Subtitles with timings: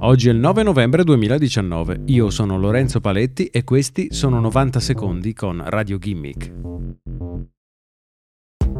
[0.00, 5.34] Oggi è il 9 novembre 2019, io sono Lorenzo Paletti e questi sono 90 secondi
[5.34, 6.52] con Radio Gimmick.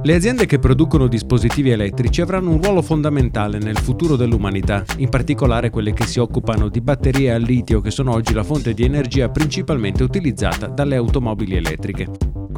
[0.01, 5.71] Le aziende che producono dispositivi elettrici avranno un ruolo fondamentale nel futuro dell'umanità, in particolare
[5.71, 9.28] quelle che si occupano di batterie al litio che sono oggi la fonte di energia
[9.28, 12.06] principalmente utilizzata dalle automobili elettriche.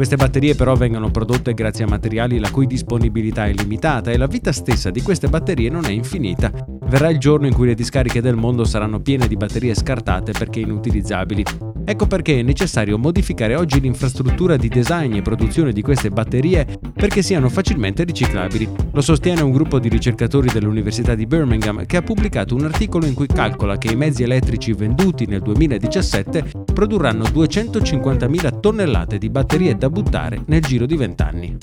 [0.00, 4.26] Queste batterie però vengono prodotte grazie a materiali la cui disponibilità è limitata e la
[4.26, 6.50] vita stessa di queste batterie non è infinita.
[6.86, 10.60] Verrà il giorno in cui le discariche del mondo saranno piene di batterie scartate perché
[10.60, 11.44] inutilizzabili.
[11.84, 17.20] Ecco perché è necessario modificare oggi l'infrastruttura di design e produzione di queste batterie perché
[17.20, 18.68] siano facilmente riciclabili.
[18.92, 23.14] Lo sostiene un gruppo di ricercatori dell'Università di Birmingham che ha pubblicato un articolo in
[23.14, 29.90] cui calcola che i mezzi elettrici venduti nel 2017 produrranno 250.000 tonnellate di batterie da
[29.90, 31.56] buttare nel giro di 20 anni.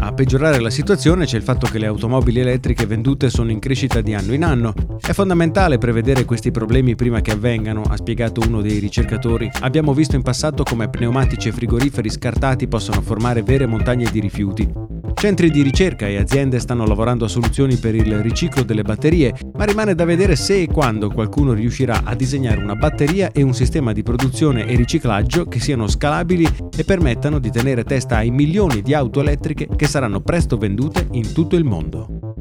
[0.00, 4.00] A peggiorare la situazione c'è il fatto che le automobili elettriche vendute sono in crescita
[4.00, 4.74] di anno in anno.
[5.00, 9.50] È fondamentale prevedere questi problemi prima che avvengano, ha spiegato uno dei ricercatori.
[9.60, 14.93] Abbiamo visto in passato come pneumatici e frigoriferi scartati possono formare vere montagne di rifiuti.
[15.14, 19.64] Centri di ricerca e aziende stanno lavorando a soluzioni per il riciclo delle batterie, ma
[19.64, 23.92] rimane da vedere se e quando qualcuno riuscirà a disegnare una batteria e un sistema
[23.92, 28.92] di produzione e riciclaggio che siano scalabili e permettano di tenere testa ai milioni di
[28.92, 32.33] auto elettriche che saranno presto vendute in tutto il mondo.